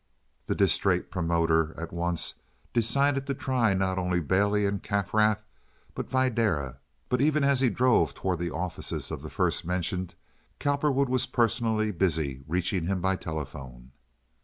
[0.47, 2.33] The distrait promoter at once
[2.73, 5.43] decided to try not only Bailey and Kaffrath,
[5.93, 6.77] but Videra;
[7.07, 10.15] but even as he drove toward the office of the first mentioned
[10.57, 13.91] Cowperwood was personally busy reaching him by telephone.